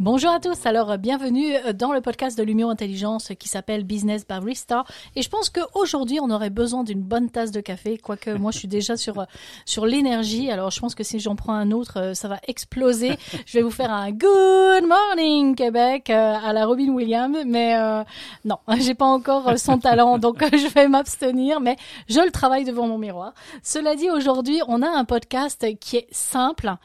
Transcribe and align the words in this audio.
Bonjour 0.00 0.30
à 0.30 0.38
tous, 0.38 0.64
alors 0.64 0.92
euh, 0.92 0.96
bienvenue 0.96 1.56
euh, 1.56 1.72
dans 1.72 1.92
le 1.92 2.00
podcast 2.00 2.38
de 2.38 2.44
l'Union 2.44 2.70
Intelligence 2.70 3.32
qui 3.36 3.48
s'appelle 3.48 3.82
Business 3.82 4.24
Barista. 4.24 4.84
Et 5.16 5.22
je 5.22 5.28
pense 5.28 5.50
qu'aujourd'hui, 5.50 6.20
on 6.22 6.30
aurait 6.30 6.50
besoin 6.50 6.84
d'une 6.84 7.02
bonne 7.02 7.30
tasse 7.30 7.50
de 7.50 7.60
café, 7.60 7.98
quoique 7.98 8.30
moi 8.30 8.52
je 8.52 8.58
suis 8.58 8.68
déjà 8.68 8.96
sur, 8.96 9.18
euh, 9.18 9.24
sur 9.64 9.86
l'énergie. 9.86 10.52
Alors 10.52 10.70
je 10.70 10.78
pense 10.78 10.94
que 10.94 11.02
si 11.02 11.18
j'en 11.18 11.34
prends 11.34 11.54
un 11.54 11.72
autre, 11.72 12.12
ça 12.14 12.28
va 12.28 12.38
exploser. 12.46 13.18
Je 13.44 13.58
vais 13.58 13.62
vous 13.62 13.72
faire 13.72 13.90
un 13.90 14.12
Good 14.12 14.86
Morning 14.86 15.56
Québec 15.56 16.10
à 16.10 16.52
la 16.52 16.64
Robin 16.64 16.90
Williams, 16.90 17.36
mais 17.44 17.74
euh, 17.76 18.04
non, 18.44 18.58
j'ai 18.78 18.94
pas 18.94 19.06
encore 19.06 19.58
son 19.58 19.78
talent, 19.78 20.18
donc 20.18 20.44
je 20.52 20.68
vais 20.74 20.86
m'abstenir, 20.86 21.58
mais 21.58 21.74
je 22.08 22.20
le 22.20 22.30
travaille 22.30 22.64
devant 22.64 22.86
mon 22.86 22.98
miroir. 22.98 23.34
Cela 23.64 23.96
dit, 23.96 24.10
aujourd'hui, 24.10 24.60
on 24.68 24.80
a 24.80 24.88
un 24.88 25.04
podcast 25.04 25.66
qui 25.80 25.96
est 25.96 26.08
simple 26.12 26.76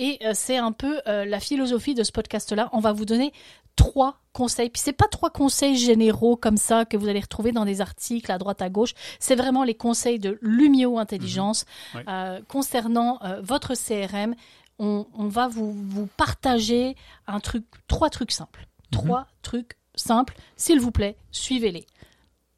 et 0.00 0.18
euh, 0.24 0.32
c'est 0.34 0.56
un 0.56 0.72
peu 0.72 1.00
euh, 1.06 1.24
la 1.24 1.38
philosophie 1.40 1.94
de 1.94 2.02
ce 2.02 2.10
podcast-là. 2.10 2.70
On 2.72 2.80
va 2.80 2.92
vous 2.92 3.04
donner 3.04 3.32
trois 3.76 4.20
conseils. 4.32 4.70
Puis 4.70 4.80
c'est 4.82 4.92
pas 4.92 5.08
trois 5.08 5.30
conseils 5.30 5.76
généraux 5.76 6.36
comme 6.36 6.56
ça 6.56 6.84
que 6.84 6.96
vous 6.96 7.08
allez 7.08 7.20
retrouver 7.20 7.52
dans 7.52 7.64
des 7.64 7.80
articles 7.80 8.30
à 8.32 8.38
droite 8.38 8.62
à 8.62 8.70
gauche. 8.70 8.94
C'est 9.18 9.36
vraiment 9.36 9.62
les 9.62 9.74
conseils 9.74 10.18
de 10.18 10.38
Lumio 10.40 10.98
Intelligence 10.98 11.64
Mhm. 11.94 12.02
Euh, 12.08 12.40
concernant 12.48 13.18
euh, 13.22 13.40
votre 13.42 13.74
CRM. 13.74 14.34
On, 14.78 15.06
on 15.14 15.28
va 15.28 15.48
vous, 15.48 15.72
vous 15.72 16.06
partager 16.16 16.96
un 17.26 17.38
truc, 17.40 17.64
trois 17.86 18.08
trucs 18.08 18.32
simples. 18.32 18.66
Trois 18.90 19.26
trucs 19.42 19.72
simples. 19.94 20.34
S'il 20.56 20.80
vous 20.80 20.90
plaît, 20.90 21.16
suivez-les. 21.30 21.84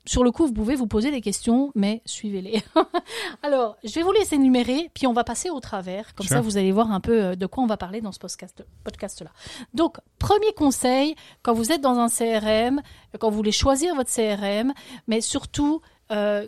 Sur 0.05 0.25
le 0.25 0.33
coup, 0.33 0.47
vous 0.47 0.53
pouvez 0.53 0.75
vous 0.75 0.87
poser 0.89 1.11
des 1.13 1.21
questions, 1.21 1.71
mais 1.77 2.03
suivez-les. 2.05 2.63
Alors, 3.43 3.77
je 3.85 3.93
vais 3.95 4.03
vous 4.03 4.11
les 4.13 4.35
énumérer, 4.35 4.91
puis 4.95 5.07
on 5.07 5.13
va 5.13 5.23
passer 5.25 5.49
au 5.51 5.61
travers. 5.61 6.15
Comme 6.15 6.27
Sure. 6.27 6.37
ça, 6.37 6.41
vous 6.41 6.57
allez 6.57 6.73
voir 6.73 6.91
un 6.91 7.01
peu 7.01 7.23
euh, 7.23 7.35
de 7.37 7.47
quoi 7.47 7.63
on 7.63 7.67
va 7.67 7.77
parler 7.77 8.01
dans 8.01 8.11
ce 8.13 8.19
podcast- 8.19 8.65
podcast-là. 8.85 9.31
Donc, 9.75 9.99
premier 10.19 10.53
conseil, 10.55 11.15
quand 11.43 11.53
vous 11.53 11.71
êtes 11.71 11.81
dans 11.81 11.99
un 11.99 12.09
CRM, 12.09 12.83
quand 13.21 13.31
vous 13.31 13.37
voulez 13.37 13.53
choisir 13.53 13.95
votre 13.95 14.11
CRM, 14.13 14.73
mais 15.07 15.21
surtout 15.21 15.81
euh, 16.11 16.47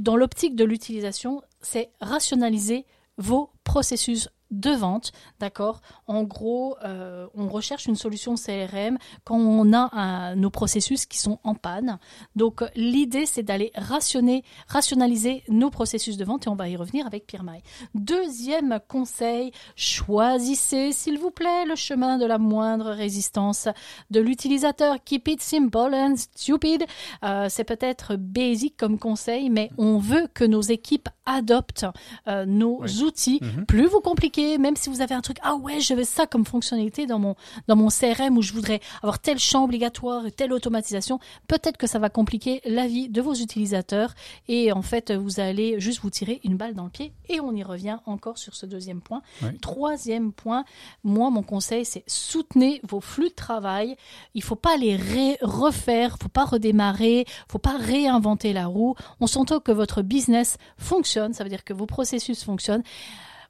dans 0.00 0.16
l'optique 0.16 0.54
de 0.54 0.64
l'utilisation, 0.64 1.42
c'est 1.60 1.90
rationaliser 2.00 2.86
vos 3.18 3.50
processus 3.64 4.28
de 4.52 4.70
vente, 4.70 5.10
d'accord? 5.40 5.80
En 6.06 6.22
gros, 6.22 6.76
euh, 6.84 7.26
on 7.34 7.48
recherche 7.48 7.86
une 7.86 7.96
solution 7.96 8.36
CRM 8.36 8.98
quand 9.24 9.38
on 9.38 9.72
a 9.72 9.88
un- 9.92 10.36
nos 10.36 10.50
processus 10.50 11.06
qui 11.06 11.18
sont 11.18 11.40
en 11.42 11.54
panne. 11.56 11.98
Donc, 12.36 12.62
l'idée, 12.76 13.26
c'est 13.26 13.42
d'aller 13.42 13.72
rationner, 13.74 14.44
rationaliser 14.68 15.42
nos 15.48 15.70
processus 15.70 16.16
de 16.16 16.24
vente 16.24 16.46
et 16.46 16.48
on 16.50 16.54
va 16.54 16.68
y 16.68 16.76
revenir 16.76 17.06
avec 17.06 17.26
Pierre 17.26 17.42
Maille. 17.42 17.62
Deuxième 17.94 18.78
conseil, 18.88 19.52
choisissez, 19.76 20.92
s'il 20.92 21.18
vous 21.18 21.30
plaît, 21.30 21.64
le 21.66 21.74
chemin 21.74 22.18
de 22.18 22.26
la 22.26 22.38
moindre 22.38 22.90
résistance 22.90 23.68
de 24.10 24.20
l'utilisateur. 24.20 24.96
Keep 25.04 25.28
it 25.28 25.40
simple 25.42 25.94
and 25.94 26.16
stupid. 26.16 26.84
Euh, 27.24 27.46
c'est 27.48 27.64
peut-être 27.64 28.16
basic 28.16 28.76
comme 28.76 28.98
conseil, 28.98 29.48
mais 29.50 29.70
on 29.78 29.98
veut 29.98 30.28
que 30.34 30.44
nos 30.44 30.60
équipes 30.60 31.08
adoptent 31.24 31.86
euh, 32.26 32.44
nos 32.44 32.80
Oui. 32.82 33.02
outils. 33.02 33.38
Mhm. 33.40 33.66
Plus 33.66 33.86
vous 33.86 34.00
compliquez, 34.00 34.41
même 34.58 34.76
si 34.76 34.88
vous 34.90 35.00
avez 35.00 35.14
un 35.14 35.20
truc, 35.20 35.38
ah 35.42 35.54
ouais, 35.56 35.80
je 35.80 35.94
veux 35.94 36.04
ça 36.04 36.26
comme 36.26 36.44
fonctionnalité 36.44 37.06
dans 37.06 37.18
mon, 37.18 37.34
dans 37.68 37.76
mon 37.76 37.88
CRM 37.88 38.36
où 38.38 38.42
je 38.42 38.52
voudrais 38.52 38.80
avoir 39.02 39.18
tel 39.18 39.38
champ 39.38 39.64
obligatoire 39.64 40.26
et 40.26 40.30
telle 40.32 40.52
automatisation, 40.52 41.18
peut-être 41.48 41.76
que 41.76 41.86
ça 41.86 41.98
va 41.98 42.08
compliquer 42.10 42.60
la 42.64 42.86
vie 42.86 43.08
de 43.08 43.20
vos 43.20 43.34
utilisateurs 43.34 44.14
et 44.48 44.72
en 44.72 44.82
fait, 44.82 45.12
vous 45.12 45.40
allez 45.40 45.80
juste 45.80 46.00
vous 46.02 46.10
tirer 46.10 46.40
une 46.44 46.56
balle 46.56 46.74
dans 46.74 46.84
le 46.84 46.90
pied 46.90 47.12
et 47.28 47.40
on 47.40 47.54
y 47.54 47.62
revient 47.62 47.98
encore 48.06 48.38
sur 48.38 48.54
ce 48.54 48.66
deuxième 48.66 49.00
point. 49.00 49.22
Oui. 49.42 49.56
Troisième 49.60 50.32
point, 50.32 50.64
moi, 51.04 51.30
mon 51.30 51.42
conseil, 51.42 51.84
c'est 51.84 52.04
soutenez 52.06 52.80
vos 52.88 53.00
flux 53.00 53.28
de 53.30 53.34
travail. 53.34 53.96
Il 54.34 54.42
faut 54.42 54.56
pas 54.56 54.76
les 54.76 54.96
ré- 54.96 55.38
refaire, 55.40 56.16
faut 56.20 56.28
pas 56.28 56.44
redémarrer, 56.44 57.24
faut 57.48 57.58
pas 57.58 57.76
réinventer 57.78 58.52
la 58.52 58.66
roue. 58.66 58.94
On 59.20 59.26
s'entend 59.26 59.60
que 59.60 59.72
votre 59.72 60.02
business 60.02 60.56
fonctionne, 60.78 61.32
ça 61.34 61.44
veut 61.44 61.50
dire 61.50 61.64
que 61.64 61.72
vos 61.72 61.86
processus 61.86 62.44
fonctionnent. 62.44 62.82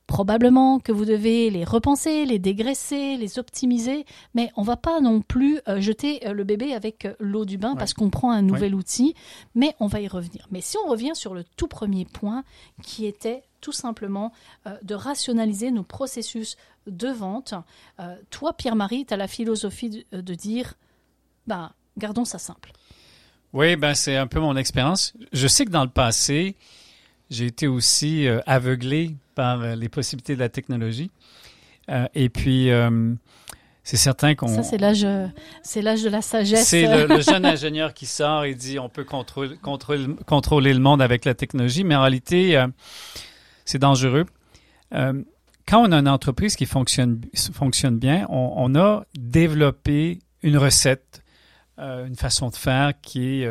Probablement 0.06 0.78
que 0.78 0.92
vous 0.92 1.04
devez 1.06 1.48
les 1.48 1.64
repenser, 1.64 2.26
les 2.26 2.38
dégraisser, 2.38 3.16
les 3.16 3.38
optimiser, 3.38 4.04
mais 4.34 4.50
on 4.56 4.62
va 4.62 4.76
pas 4.76 5.00
non 5.00 5.22
plus 5.22 5.58
euh, 5.68 5.80
jeter 5.80 6.26
euh, 6.26 6.32
le 6.34 6.44
bébé 6.44 6.74
avec 6.74 7.06
euh, 7.06 7.14
l'eau 7.18 7.44
du 7.46 7.56
bain 7.56 7.70
Ouais. 7.72 7.78
parce 7.78 7.94
qu'on 7.94 8.10
prend 8.10 8.30
un 8.30 8.42
nouvel 8.42 8.74
outil, 8.74 9.14
mais 9.54 9.74
on 9.80 9.86
va 9.86 10.00
y 10.00 10.08
revenir. 10.08 10.46
Mais 10.50 10.60
si 10.60 10.76
on 10.84 10.88
revient 10.90 11.12
sur 11.14 11.32
le 11.34 11.44
tout 11.56 11.68
premier 11.68 12.04
point 12.04 12.44
qui 12.82 13.06
était 13.06 13.42
tout 13.62 13.72
simplement 13.72 14.32
euh, 14.66 14.76
de 14.82 14.94
rationaliser 14.94 15.70
nos 15.70 15.84
processus 15.84 16.56
de 16.86 17.08
vente, 17.08 17.54
euh, 18.00 18.14
toi 18.28 18.52
Pierre-Marie, 18.52 19.06
tu 19.06 19.14
as 19.14 19.16
la 19.16 19.28
philosophie 19.28 20.04
de, 20.10 20.20
de 20.20 20.34
dire, 20.34 20.74
ben, 21.46 21.72
gardons 21.96 22.24
ça 22.26 22.38
simple. 22.38 22.72
Oui, 23.54 23.76
ben 23.76 23.94
c'est 23.94 24.16
un 24.16 24.26
peu 24.26 24.40
mon 24.40 24.56
expérience. 24.56 25.14
Je 25.32 25.46
sais 25.46 25.64
que 25.64 25.70
dans 25.70 25.84
le 25.84 25.90
passé, 25.90 26.56
j'ai 27.30 27.46
été 27.46 27.66
aussi 27.68 28.26
aveuglé 28.46 29.14
par 29.34 29.62
euh, 29.62 29.74
les 29.74 29.88
possibilités 29.88 30.34
de 30.34 30.40
la 30.40 30.48
technologie. 30.48 31.10
Euh, 31.88 32.06
et 32.14 32.28
puis, 32.28 32.70
euh, 32.70 33.14
c'est 33.82 33.96
certain 33.96 34.34
qu'on... 34.34 34.48
Ça, 34.48 34.62
c'est 34.62 34.78
l'âge, 34.78 35.06
c'est 35.62 35.82
l'âge 35.82 36.02
de 36.02 36.08
la 36.08 36.22
sagesse. 36.22 36.68
C'est 36.68 36.86
le, 36.86 37.06
le 37.06 37.20
jeune 37.20 37.44
ingénieur 37.46 37.94
qui 37.94 38.06
sort 38.06 38.44
et 38.44 38.54
dit 38.54 38.78
on 38.78 38.88
peut 38.88 39.04
contrôler, 39.04 39.56
contrôler, 39.56 40.06
contrôler 40.26 40.72
le 40.72 40.80
monde 40.80 41.02
avec 41.02 41.24
la 41.24 41.34
technologie, 41.34 41.84
mais 41.84 41.96
en 41.96 42.02
réalité, 42.02 42.56
euh, 42.56 42.68
c'est 43.64 43.78
dangereux. 43.78 44.26
Quand 45.66 45.88
on 45.88 45.92
a 45.92 45.96
une 45.96 46.08
entreprise 46.08 46.54
qui 46.54 46.66
fonctionne, 46.66 47.22
fonctionne 47.54 47.98
bien, 47.98 48.26
on, 48.28 48.52
on 48.56 48.74
a 48.74 49.06
développé 49.16 50.18
une 50.42 50.58
recette, 50.58 51.22
une 51.78 52.16
façon 52.16 52.50
de 52.50 52.56
faire 52.56 52.92
qui 53.00 53.42
est 53.42 53.48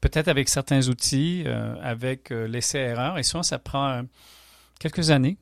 peut-être 0.00 0.26
avec 0.26 0.48
certains 0.48 0.88
outils, 0.88 1.44
avec 1.80 2.30
l'essai-erreur, 2.30 3.18
et 3.18 3.22
souvent 3.22 3.44
ça 3.44 3.60
prend 3.60 4.02
quelques 4.80 5.10
années. 5.10 5.36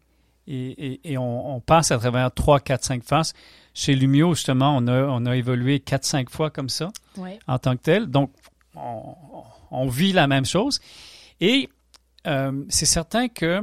Et, 0.47 0.71
et- 0.93 1.13
et 1.13 1.19
on, 1.19 1.57
on 1.57 1.61
passe 1.61 1.91
à 1.91 1.99
travers 1.99 2.31
trois, 2.33 2.59
quatre, 2.61 2.85
cinq 2.85 3.03
phases. 3.05 3.33
Chez 3.75 3.95
Lumio, 3.95 4.35
justement, 4.35 4.77
on 4.77 4.87
a, 4.87 5.03
on 5.05 5.25
a 5.27 5.37
évolué 5.37 5.79
quatre, 5.81 6.05
cinq 6.05 6.29
fois 6.31 6.51
comme 6.51 6.69
ça 6.69 6.89
Ouais. 7.17 7.39
en 7.47 7.59
tant 7.59 7.77
que 7.77 7.83
tel. 7.83 8.07
Donc, 8.07 8.31
on, 8.75 9.15
on 9.71 9.89
vit 9.89 10.13
la 10.13 10.27
même 10.27 10.45
chose. 10.47 10.81
Et 11.41 11.69
euh, 12.27 12.65
c'est 12.69 12.87
certain 12.87 13.29
que 13.29 13.61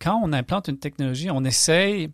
quand 0.00 0.20
on 0.22 0.32
implante 0.32 0.68
une 0.68 0.78
technologie, 0.78 1.30
on 1.30 1.44
essaye 1.44 2.10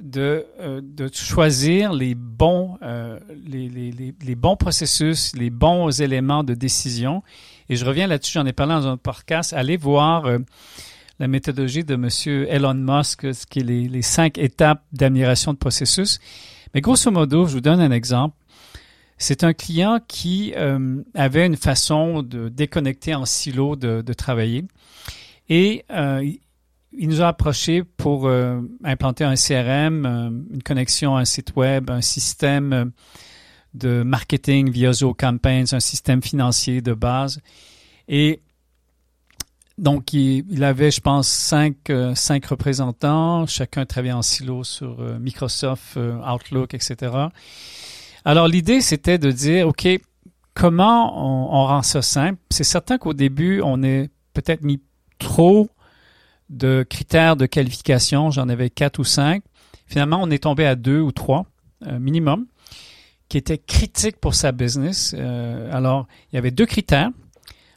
de, 0.00 0.46
euh, 0.60 0.80
de 0.82 1.10
choisir 1.12 1.92
les 1.92 2.14
bons, 2.14 2.78
euh, 2.82 3.18
les, 3.46 3.68
les- 3.68 3.90
les- 3.92 4.14
les 4.22 4.34
bons 4.34 4.56
processus, 4.56 5.34
les 5.36 5.50
bons 5.50 6.00
éléments 6.00 6.44
de 6.44 6.54
décision. 6.54 7.22
Et 7.68 7.76
je 7.76 7.84
reviens 7.84 8.06
là-dessus, 8.06 8.32
j'en 8.34 8.46
ai 8.46 8.52
parlé 8.52 8.74
dans 8.74 8.86
un 8.88 8.96
podcast. 8.96 9.52
Allez 9.52 9.76
voir 9.76 10.26
la 11.20 11.28
méthodologie 11.28 11.84
de 11.84 11.94
M. 11.94 12.08
Elon 12.48 12.74
Musk, 12.74 13.32
ce 13.34 13.46
qui 13.46 13.60
est 13.60 13.62
les, 13.62 14.02
cinq 14.02 14.38
étapes 14.38 14.82
d'admiration 14.92 15.52
de 15.52 15.58
processus. 15.58 16.18
Mais 16.74 16.80
grosso 16.80 17.10
modo, 17.10 17.46
je 17.46 17.52
vous 17.52 17.60
donne 17.60 17.80
un 17.80 17.90
exemple. 17.90 18.36
C'est 19.18 19.44
un 19.44 19.52
client 19.52 20.00
qui 20.08 20.54
euh, 20.56 21.02
avait 21.14 21.44
une 21.44 21.56
façon 21.56 22.22
de 22.22 22.48
déconnecter 22.48 23.14
en 23.14 23.26
silo 23.26 23.76
de, 23.76 24.12
travailler. 24.14 24.64
Et 25.50 25.84
euh, 25.90 26.24
il- 26.24 27.08
nous 27.08 27.20
a 27.20 27.28
approché 27.28 27.84
pour 27.84 28.26
euh, 28.26 28.62
implanter 28.82 29.24
un 29.24 29.34
CRM, 29.34 30.06
une 30.50 30.62
connexion 30.62 31.16
à 31.16 31.20
un 31.20 31.24
site 31.26 31.54
web, 31.54 31.90
un 31.90 32.00
système 32.00 32.92
de 33.74 34.02
marketing 34.02 34.70
via 34.70 34.92
Zoho 34.94 35.12
Campaigns, 35.12 35.72
un 35.72 35.80
système 35.80 36.22
financier 36.22 36.80
de 36.80 36.94
base. 36.94 37.40
Et 38.08 38.40
donc, 39.80 40.12
il, 40.12 40.62
avait, 40.62 40.90
je 40.90 41.00
pense, 41.00 41.26
cinq, 41.26 41.88
euh, 41.88 42.14
cinq 42.14 42.44
représentants. 42.44 43.46
Chacun 43.46 43.86
travaillait 43.86 44.12
en 44.12 44.20
silo 44.20 44.62
sur 44.62 45.00
euh, 45.00 45.18
Microsoft, 45.18 45.96
euh, 45.96 46.20
Outlook, 46.22 46.74
etc. 46.74 47.12
Alors, 48.26 48.46
l'idée, 48.46 48.82
c'était 48.82 49.16
de 49.16 49.30
dire, 49.30 49.68
OK, 49.68 49.88
comment 50.52 51.14
on, 51.16 51.54
on 51.56 51.66
rend 51.66 51.82
ça 51.82 52.02
simple? 52.02 52.38
C'est 52.50 52.62
certain 52.62 52.98
qu'au 52.98 53.14
début, 53.14 53.62
on 53.64 53.82
est 53.82 54.10
peut-être 54.34 54.64
mis 54.64 54.82
trop 55.18 55.70
de 56.50 56.84
critères 56.86 57.36
de 57.36 57.46
qualification. 57.46 58.30
J'en 58.30 58.50
avais 58.50 58.68
quatre 58.68 58.98
ou 58.98 59.04
cinq. 59.04 59.42
Finalement, 59.86 60.20
on 60.20 60.30
est 60.30 60.42
tombé 60.42 60.66
à 60.66 60.76
deux 60.76 61.00
ou 61.00 61.10
trois 61.10 61.46
minimum 61.98 62.44
qui 63.30 63.38
étaient 63.38 63.56
critiques 63.56 64.18
pour 64.18 64.34
sa 64.34 64.52
business. 64.52 65.14
Alors, 65.72 66.06
il 66.30 66.36
y 66.36 66.38
avait 66.38 66.50
deux 66.50 66.66
critères. 66.66 67.10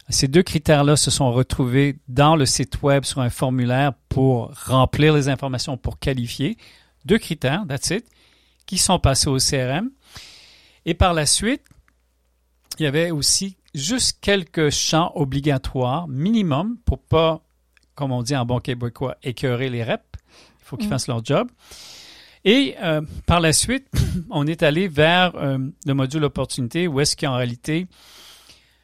Ces 0.10 0.28
deux 0.28 0.44
critères-là 0.44 0.96
se 0.96 1.10
sont 1.12 1.32
retrouvés 1.32 1.98
dans 2.08 2.36
le 2.36 2.46
site 2.46 2.82
web 2.82 3.04
sur 3.06 3.22
un 3.22 3.30
formulaire 3.30 3.94
pour 4.10 4.54
remplir 4.66 5.14
les 5.14 5.30
informations 5.30 5.78
pour 5.78 5.98
qualifier. 6.00 6.58
Deux 7.06 7.18
critères, 7.18 7.64
that's 7.68 7.90
it, 7.90 8.06
qui 8.66 8.78
sont 8.78 9.00
passés 9.00 9.30
au 9.30 9.38
CRM. 9.38 9.90
Et 10.86 10.94
par 10.94 11.14
la 11.14 11.26
suite, 11.26 11.62
il 12.80 12.84
y 12.84 12.86
avait 12.86 13.12
aussi 13.12 13.58
juste 13.74 14.20
quelques 14.22 14.70
champs 14.72 15.12
obligatoires, 15.16 16.08
minimum, 16.08 16.78
pour 16.86 17.00
pas, 17.00 17.42
comme 17.96 18.12
on 18.12 18.24
dit 18.24 18.36
en 18.36 18.46
bon 18.46 18.60
québécois, 18.60 19.16
écœurer 19.24 19.70
les 19.70 19.84
reps. 19.84 20.04
Il 20.60 20.66
faut 20.66 20.78
qu'ils 20.78 20.88
Mm. 20.88 20.90
fassent 20.92 21.08
leur 21.08 21.24
job. 21.24 21.50
Et 22.46 22.76
euh, 22.82 23.02
par 23.26 23.40
la 23.40 23.54
suite, 23.54 23.88
on 24.30 24.48
est 24.48 24.64
allé 24.64 24.88
vers 24.90 25.34
euh, 25.36 25.58
le 25.86 25.94
module 25.94 26.24
opportunité 26.26 26.88
où 26.88 27.00
est-ce 27.00 27.16
qu'en 27.16 27.36
réalité, 27.36 27.88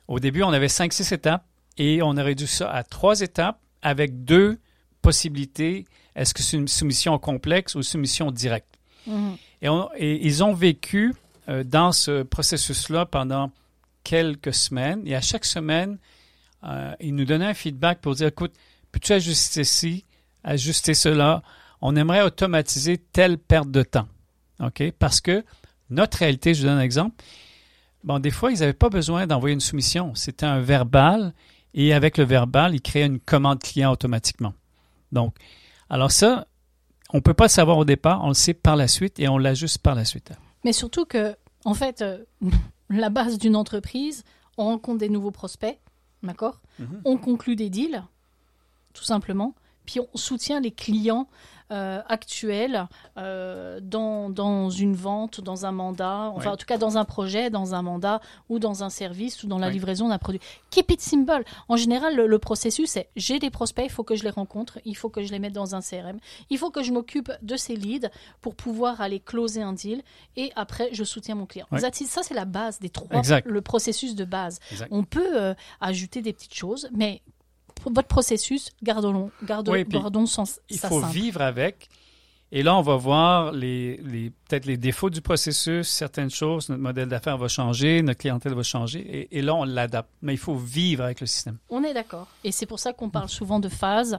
au 0.10 0.20
début, 0.20 0.44
on 0.44 0.50
avait 0.52 0.68
5-6 0.68 1.14
étapes 1.14 1.46
et 1.78 2.02
on 2.02 2.18
a 2.18 2.24
réduit 2.24 2.48
ça 2.48 2.70
à 2.72 2.84
trois 2.84 3.22
étapes 3.22 3.60
avec 3.82 4.26
deux 4.26 4.60
possibilités. 5.02 5.86
Est-ce 6.16 6.34
que 6.34 6.44
c'est 6.44 6.58
une 6.58 6.68
soumission 6.68 7.18
complexe 7.20 7.76
ou 7.76 7.78
une 7.80 7.84
soumission 7.84 8.32
directe? 8.32 8.76
Mhm. 9.08 9.38
Et, 9.62 9.70
on- 9.70 9.90
et 9.96 10.26
ils 10.26 10.44
ont 10.44 10.54
vécu 10.54 11.14
euh, 11.48 11.64
dans 11.64 11.92
ce 11.92 12.24
processus-là 12.24 13.06
pendant 13.06 13.52
quelques 14.04 14.54
semaines. 14.54 15.02
Et 15.06 15.16
à 15.16 15.22
chaque 15.22 15.46
semaine, 15.46 15.98
euh, 16.64 16.94
ils 17.00 17.16
nous 17.16 17.26
donnaient 17.26 17.46
un 17.48 17.54
feedback 17.54 18.02
pour 18.02 18.14
dire, 18.16 18.28
écoute, 18.28 18.54
peux-tu 18.92 19.14
ajuster 19.14 19.64
ci, 19.64 20.06
ajuster 20.44 20.94
cela? 20.94 21.42
On 21.82 21.96
aimerait 21.96 22.22
automatiser 22.24 22.98
telle 22.98 23.38
perte 23.38 23.72
de 23.72 23.84
temps. 23.84 24.08
OK? 24.60 24.92
Parce 25.00 25.22
que 25.22 25.44
notre 25.90 26.18
réalité, 26.20 26.54
je 26.54 26.62
vous 26.62 26.68
donne 26.68 26.78
un 26.78 26.82
exemple. 26.82 27.16
Bon, 28.04 28.20
des 28.20 28.32
fois, 28.32 28.52
ils 28.52 28.60
n'avaient 28.60 28.74
pas 28.74 28.90
besoin 28.90 29.28
d'envoyer 29.28 29.54
une 29.54 29.60
soumission. 29.60 30.16
C'était 30.16 30.46
un 30.46 30.60
verbal. 30.60 31.34
Et 31.74 31.94
avec 31.94 32.18
le 32.18 32.24
verbal, 32.24 32.74
ils 32.74 32.82
créaient 32.82 33.06
une 33.06 33.20
commande 33.20 33.60
client 33.60 33.92
automatiquement. 33.92 34.54
Donc, 35.12 35.36
alors 35.90 36.12
ça, 36.12 36.48
on 37.14 37.18
ne 37.18 37.22
peut 37.22 37.34
pas 37.34 37.46
le 37.46 37.50
savoir 37.50 37.78
au 37.78 37.86
départ, 37.86 38.24
on 38.24 38.30
le 38.30 38.34
sait 38.34 38.54
par 38.54 38.76
la 38.76 38.88
suite 38.88 39.20
et 39.20 39.28
on 39.28 39.38
l'ajuste 39.38 39.80
par 39.80 39.96
la 39.96 40.06
suite. 40.06 40.32
Mais 40.64 40.74
surtout 40.74 41.06
que, 41.06 41.36
en 41.66 41.74
fait, 41.74 42.02
euh, 42.02 42.24
la 42.90 43.10
base 43.10 43.38
d'une 43.38 43.56
entreprise, 43.56 44.24
on 44.58 44.66
rencontre 44.66 45.00
des 45.00 45.10
nouveaux 45.10 45.32
prospects, 45.32 45.80
d'accord? 46.24 46.60
Mhm. 46.80 47.02
On 47.06 47.18
conclut 47.18 47.56
des 47.56 47.70
deals, 47.70 48.04
tout 48.94 49.04
simplement. 49.04 49.56
Puis 49.90 50.00
on 50.00 50.18
soutient 50.18 50.60
les 50.60 50.70
clients 50.70 51.28
euh, 51.72 52.02
actuels 52.08 52.88
euh, 53.18 53.80
dans, 53.82 54.30
dans 54.30 54.70
une 54.70 54.96
vente, 54.96 55.42
dans 55.42 55.66
un 55.66 55.72
mandat, 55.72 56.32
enfin 56.36 56.52
en 56.52 56.58
tout 56.58 56.68
cas 56.68 56.78
dans 56.78 57.00
un 57.00 57.06
projet, 57.06 57.50
dans 57.50 57.74
un 57.74 57.82
mandat 57.82 58.22
ou 58.50 58.60
dans 58.60 58.84
un 58.84 58.92
service 58.92 59.44
ou 59.44 59.48
dans 59.48 59.58
la 59.58 59.72
livraison 59.72 60.10
d'un 60.10 60.20
produit. 60.20 60.40
Keep 60.70 60.92
it 60.92 61.02
simple. 61.02 61.44
En 61.68 61.76
général, 61.76 62.16
le, 62.16 62.28
le 62.28 62.40
processus, 62.40 62.92
c'est 62.92 63.10
j'ai 63.16 63.40
des 63.40 63.50
prospects, 63.50 63.84
il 63.84 63.92
faut 63.92 64.04
que 64.04 64.16
je 64.16 64.24
les 64.24 64.30
rencontre, 64.30 64.78
il 64.86 64.96
faut 64.96 65.10
que 65.10 65.24
je 65.24 65.32
les 65.32 65.40
mette 65.40 65.54
dans 65.54 65.74
un 65.74 65.82
CRM, 65.82 66.20
il 66.52 66.60
faut 66.60 66.70
que 66.70 66.84
je 66.84 66.92
m'occupe 66.92 67.32
de 67.42 67.56
ces 67.56 67.76
leads 67.76 68.10
pour 68.42 68.54
pouvoir 68.54 69.02
aller 69.02 69.20
closer 69.20 69.64
un 69.64 69.74
deal 69.74 70.04
et 70.38 70.52
après 70.56 70.90
je 70.92 71.04
soutiens 71.04 71.34
mon 71.34 71.48
client. 71.48 71.66
Ça, 71.80 72.22
c'est 72.24 72.36
la 72.36 72.46
base 72.46 72.80
des 72.80 72.90
trois, 72.90 73.18
Exact. 73.18 73.48
le 73.48 73.62
processus 73.62 74.14
de 74.14 74.26
base. 74.26 74.60
Exact. 74.72 74.90
On 74.92 75.04
peut 75.04 75.40
euh, 75.40 75.56
ajouter 75.82 76.22
des 76.22 76.34
petites 76.34 76.54
choses, 76.54 76.90
mais 76.94 77.24
votre 77.86 78.08
processus, 78.08 78.70
gardons, 78.84 79.32
gardons, 79.44 79.72
Oui, 79.72 79.86
gardons 79.88 80.26
sans, 80.26 80.60
Il 80.70 80.78
ça 80.78 80.90
faut 80.90 81.02
simple. 81.02 81.14
vivre 81.14 81.42
avec. 81.42 81.90
Et 82.52 82.64
là, 82.64 82.76
on 82.76 82.82
va 82.82 82.96
voir 82.96 83.52
les, 83.52 83.98
les- 83.98 84.32
peut-être 84.32 84.66
les 84.66 84.76
défauts 84.78 85.12
du 85.12 85.22
processus, 85.22 85.88
certaines 85.88 86.32
choses, 86.32 86.68
notre 86.70 86.82
modèle 86.82 87.08
d'affaires 87.08 87.38
va 87.38 87.48
changer, 87.48 88.02
notre 88.02 88.20
clientèle 88.22 88.54
va 88.56 88.64
changer, 88.64 89.00
et, 89.02 89.38
et 89.38 89.42
là, 89.44 89.54
on 89.54 89.64
l'adapte. 89.66 90.10
Mais 90.24 90.34
il 90.34 90.38
faut 90.40 90.56
vivre 90.56 91.04
avec 91.04 91.22
le 91.22 91.28
système. 91.28 91.58
On 91.70 91.84
est 91.84 91.94
d'accord. 91.94 92.28
Et 92.44 92.52
c'est 92.52 92.66
pour 92.66 92.80
ça 92.80 92.92
qu'on 92.92 93.12
parle 93.12 93.30
souvent 93.30 93.60
de 93.60 93.70
phases, 93.70 94.18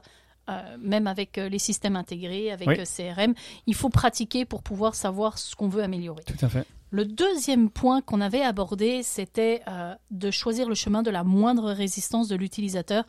euh, 0.48 0.76
même 0.80 1.08
avec 1.08 1.38
euh, 1.38 1.48
les 1.48 1.58
systèmes 1.58 1.96
intégrés, 1.96 2.52
avec 2.52 2.68
Oui. 2.68 2.76
euh, 2.78 2.84
CRM. 3.14 3.34
Il 3.66 3.74
faut 3.74 3.88
pratiquer 3.90 4.44
pour 4.44 4.62
pouvoir 4.62 4.94
savoir 4.94 5.36
ce 5.36 5.56
qu'on 5.56 5.68
veut 5.68 5.82
améliorer. 5.82 6.22
Tout 6.24 6.44
à 6.44 6.48
fait. 6.48 6.64
Le 6.92 7.04
deuxième 7.04 7.68
point 7.68 8.00
qu'on 8.00 8.20
avait 8.20 8.42
abordé, 8.42 9.02
c'était 9.02 9.62
euh, 9.68 9.94
de 10.12 10.30
choisir 10.30 10.68
le 10.68 10.74
chemin 10.76 11.02
de 11.02 11.10
la 11.10 11.22
moindre 11.24 11.70
résistance 11.72 12.26
de 12.28 12.36
l'utilisateur. 12.36 13.04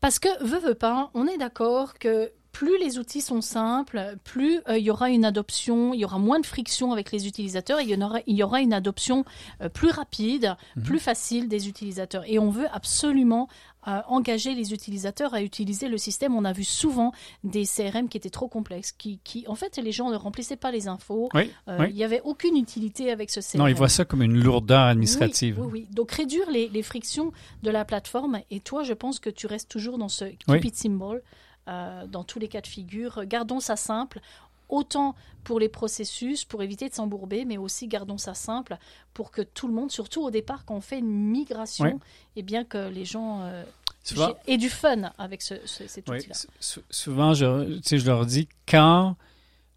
Parce 0.00 0.18
que, 0.18 0.28
veut, 0.42 0.58
veut 0.58 0.74
pas, 0.74 1.10
on 1.14 1.26
est 1.26 1.36
d'accord 1.36 1.94
que 1.94 2.32
plus 2.52 2.78
les 2.78 2.98
outils 2.98 3.20
sont 3.20 3.40
simples, 3.40 4.16
plus 4.24 4.60
euh, 4.68 4.76
il 4.78 4.84
y 4.84 4.90
aura 4.90 5.10
une 5.10 5.24
adoption, 5.24 5.94
il 5.94 6.00
y 6.00 6.04
aura 6.04 6.18
moins 6.18 6.40
de 6.40 6.46
friction 6.46 6.92
avec 6.92 7.12
les 7.12 7.26
utilisateurs, 7.26 7.78
et 7.80 7.84
il 7.84 7.90
y, 7.90 8.02
aura, 8.02 8.18
y 8.26 8.42
aura 8.42 8.60
une 8.60 8.72
adoption 8.72 9.24
euh, 9.62 9.68
plus 9.68 9.90
rapide, 9.90 10.56
Mhm. 10.76 10.82
plus 10.82 10.98
facile 10.98 11.48
des 11.48 11.68
utilisateurs. 11.68 12.24
Et 12.26 12.38
on 12.38 12.50
veut 12.50 12.66
absolument 12.72 13.48
euh, 13.88 14.00
engager 14.08 14.54
les 14.54 14.74
utilisateurs 14.74 15.32
à 15.32 15.40
utiliser 15.42 15.88
le 15.88 15.96
système. 15.96 16.34
On 16.36 16.44
a 16.44 16.52
vu 16.52 16.64
souvent 16.64 17.12
des 17.44 17.64
CRM 17.64 18.10
qui 18.10 18.18
étaient 18.18 18.28
trop 18.28 18.46
complexes, 18.48 18.92
qui, 18.92 19.20
qui 19.24 19.46
en 19.48 19.54
fait, 19.54 19.78
les 19.78 19.90
gens 19.92 20.10
ne 20.10 20.16
remplissaient 20.16 20.56
pas 20.56 20.70
les 20.70 20.86
infos, 20.86 21.30
Oui, 21.32 21.50
euh, 21.68 21.78
oui. 21.80 21.86
il 21.88 21.94
n'y 21.94 22.04
avait 22.04 22.20
aucune 22.24 22.56
utilité 22.58 23.10
avec 23.10 23.30
ce 23.30 23.40
CRM. 23.40 23.60
Non, 23.60 23.66
ils 23.68 23.74
voient 23.74 23.88
ça 23.88 24.04
comme 24.04 24.20
une 24.22 24.38
lourdeur 24.42 24.80
administrative. 24.82 25.58
Oui, 25.60 25.68
oui. 25.72 25.88
Donc 25.92 26.10
réduire 26.12 26.50
les, 26.50 26.68
les 26.68 26.82
frictions 26.82 27.32
de 27.62 27.70
la 27.70 27.86
plateforme. 27.86 28.40
Et 28.50 28.60
toi, 28.60 28.82
je 28.82 28.92
pense 28.92 29.18
que 29.18 29.30
tu 29.30 29.46
restes 29.46 29.70
toujours 29.70 29.96
dans 29.96 30.10
ce 30.10 30.26
keep 30.26 30.64
it 30.64 30.76
simple, 30.76 31.22
euh, 31.70 32.06
dans 32.06 32.24
tous 32.24 32.38
les 32.38 32.48
cas 32.48 32.60
de 32.60 32.66
figure. 32.66 33.24
Gardons 33.26 33.60
ça 33.60 33.76
simple. 33.76 34.20
Autant 34.68 35.14
pour 35.42 35.58
les 35.58 35.68
processus, 35.68 36.44
pour 36.44 36.62
éviter 36.62 36.88
de 36.88 36.94
s'embourber, 36.94 37.44
mais 37.44 37.56
aussi 37.58 37.88
gardons 37.88 38.18
ça 38.18 38.34
simple 38.34 38.76
pour 39.14 39.30
que 39.32 39.42
tout 39.42 39.66
le 39.66 39.74
monde, 39.74 39.90
surtout 39.90 40.22
au 40.22 40.30
départ, 40.30 40.64
quand 40.64 40.76
on 40.76 40.80
fait 40.80 40.98
une 40.98 41.10
migration, 41.10 41.84
Oui. 41.86 42.00
et 42.36 42.42
bien 42.42 42.64
que 42.64 42.88
les 42.88 43.04
gens 43.04 43.40
euh, 43.42 43.64
Souvent, 44.04 44.32
aient 44.46 44.58
du 44.58 44.68
fun 44.70 45.10
avec 45.18 45.42
ce, 45.42 45.54
ce- 45.64 45.86
cet 45.88 46.08
oui, 46.08 46.18
outil-là. 46.18 46.34
sou- 46.34 46.48
sou- 46.60 46.82
souvent 46.88 47.34
je, 47.34 47.74
tu 47.78 47.80
sais, 47.84 47.98
je 47.98 48.06
leur 48.06 48.24
dis 48.26 48.48
quand 48.68 49.16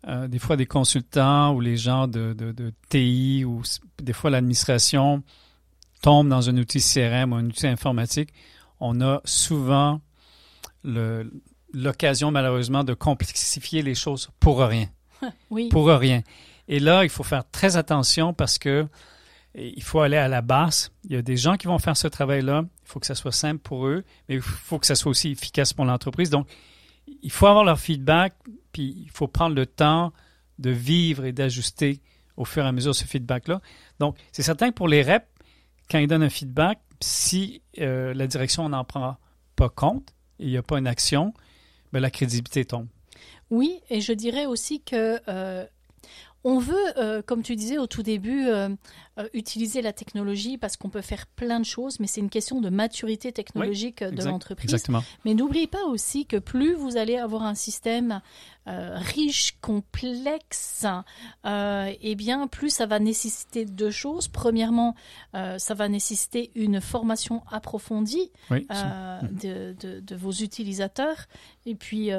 euh, 0.07 0.27
des 0.27 0.37
fois 0.39 0.57
des 0.57 0.65
consultants 0.67 1.53
ou 1.55 1.59
les 1.59 1.75
gens 1.77 2.07
de, 2.07 2.33
de- 2.33 2.51
de 2.51 2.71
TI 2.89 3.43
ou 3.45 3.63
des 4.01 4.13
fois 4.13 4.29
l'administration 4.29 5.23
tombent 6.03 6.29
dans 6.29 6.49
un 6.49 6.57
outil 6.57 6.79
CRM 6.81 7.31
ou 7.33 7.35
un 7.35 7.45
outil 7.45 7.67
informatique, 7.67 8.29
on 8.79 9.01
a 9.01 9.21
souvent 9.25 10.01
le- 10.83 11.31
l'occasion 11.73 12.31
malheureusement 12.31 12.83
de 12.83 12.93
complexifier 12.93 13.81
les 13.81 13.95
choses 13.95 14.29
pour 14.39 14.59
rien. 14.59 14.87
Oui, 15.49 15.69
pour 15.69 15.87
rien. 15.87 16.21
Et 16.67 16.79
là, 16.79 17.03
il 17.03 17.09
faut 17.09 17.23
faire 17.23 17.49
très 17.49 17.77
attention 17.77 18.33
parce 18.33 18.57
que 18.57 18.85
eh, 19.55 19.73
il 19.75 19.83
faut 19.83 20.01
aller 20.01 20.17
à 20.17 20.27
la 20.27 20.41
base. 20.41 20.91
Il 21.05 21.13
y 21.13 21.15
a 21.15 21.21
des 21.21 21.37
gens 21.37 21.55
qui 21.55 21.67
vont 21.67 21.79
faire 21.79 21.95
ce 21.95 22.07
travail-là. 22.07 22.63
Il 22.65 22.87
faut 22.87 22.99
que 22.99 23.05
ça 23.05 23.15
soit 23.15 23.31
simple 23.31 23.61
pour 23.61 23.87
eux, 23.87 24.03
mais 24.27 24.35
il 24.35 24.41
faut 24.41 24.79
que 24.79 24.85
ça 24.85 24.95
soit 24.95 25.11
aussi 25.11 25.29
efficace 25.31 25.73
pour 25.73 25.85
l'entreprise. 25.85 26.29
Donc, 26.29 26.47
il 27.21 27.31
faut 27.31 27.47
avoir 27.47 27.63
leur 27.63 27.79
feedback, 27.79 28.33
puis 28.71 28.95
il 29.05 29.11
faut 29.11 29.27
prendre 29.27 29.55
le 29.55 29.65
temps 29.65 30.13
de 30.59 30.69
vivre 30.69 31.25
et 31.25 31.31
d'ajuster 31.31 32.01
au 32.37 32.45
fur 32.45 32.63
et 32.63 32.67
à 32.67 32.71
mesure 32.71 32.95
ce 32.95 33.05
feedback-là. 33.05 33.61
Donc, 33.99 34.17
c'est 34.31 34.43
certain 34.43 34.69
que 34.69 34.75
pour 34.75 34.87
les 34.87 35.03
reps, 35.03 35.27
quand 35.89 35.99
ils 35.99 36.07
donnent 36.07 36.23
un 36.23 36.29
feedback, 36.29 36.79
si 36.99 37.61
euh, 37.79 38.13
la 38.13 38.27
direction 38.27 38.67
n'en 38.69 38.83
prend 38.83 39.17
pas 39.55 39.69
compte, 39.69 40.13
et 40.39 40.45
il 40.45 40.49
n'y 40.49 40.57
a 40.57 40.63
pas 40.63 40.79
une 40.79 40.87
action, 40.87 41.33
ben, 41.93 41.99
la 41.99 42.11
crédibilité 42.11 42.65
tombe. 42.65 42.87
Oui, 43.51 43.79
et 43.89 44.01
je 44.01 44.13
dirais 44.13 44.47
aussi 44.47 44.81
que 44.81 45.19
euh, 45.29 45.65
on 46.43 46.57
veut, 46.57 46.97
euh, 46.97 47.21
comme 47.21 47.43
tu 47.43 47.55
disais 47.55 47.77
au 47.77 47.87
tout 47.87 48.03
début, 48.03 48.47
euh, 48.47 48.69
euh, 49.19 49.27
utiliser 49.33 49.81
la 49.81 49.93
technologie 49.93 50.57
parce 50.57 50.75
qu'on 50.77 50.89
peut 50.89 51.01
faire 51.01 51.27
plein 51.27 51.59
de 51.59 51.65
choses, 51.65 51.99
mais 51.99 52.07
c'est 52.07 52.21
une 52.21 52.29
question 52.29 52.61
de 52.61 52.69
maturité 52.69 53.31
technologique 53.31 54.01
euh, 54.01 54.09
de 54.11 54.23
l'entreprise. 54.23 54.71
Mais 55.25 55.33
n'oubliez 55.33 55.67
pas 55.67 55.83
aussi 55.85 56.25
que 56.25 56.37
plus 56.37 56.73
vous 56.73 56.97
allez 56.97 57.17
avoir 57.17 57.43
un 57.43 57.55
système 57.55 58.21
euh, 58.67 58.95
riche, 58.97 59.57
complexe, 59.61 60.85
euh, 61.45 61.91
eh 62.01 62.15
bien, 62.15 62.47
plus 62.47 62.69
ça 62.69 62.85
va 62.85 62.99
nécessiter 62.99 63.65
deux 63.65 63.91
choses. 63.91 64.27
Premièrement, 64.27 64.95
ça 65.33 65.73
va 65.73 65.89
nécessiter 65.89 66.51
une 66.55 66.79
formation 66.81 67.43
approfondie 67.51 68.31
Oui. 68.51 68.65
de, 68.69 69.73
de- 69.73 69.99
de 69.99 70.15
vos 70.15 70.31
utilisateurs. 70.31 71.27
Et 71.65 71.75
puis, 71.75 72.09